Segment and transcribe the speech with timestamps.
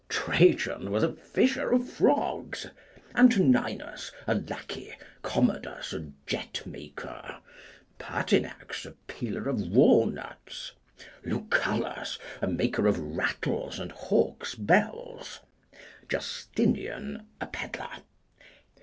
[0.09, 2.67] Trajan was a fisher of frogs.
[3.13, 4.95] Antoninus, a lackey.
[5.21, 7.37] Commodus, a jet maker.
[7.99, 10.71] Pertinax, a peeler of walnuts.
[11.23, 15.39] Lucullus, a maker of rattles and hawks' bells.
[16.09, 17.97] Justinian, a pedlar.